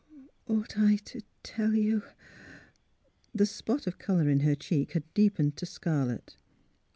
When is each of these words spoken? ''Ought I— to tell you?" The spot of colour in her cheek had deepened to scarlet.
''Ought 0.49 0.79
I— 0.79 0.95
to 0.95 1.21
tell 1.43 1.75
you?" 1.75 2.01
The 3.35 3.45
spot 3.45 3.85
of 3.85 3.99
colour 3.99 4.29
in 4.29 4.39
her 4.39 4.55
cheek 4.55 4.93
had 4.93 5.03
deepened 5.13 5.57
to 5.57 5.67
scarlet. 5.67 6.37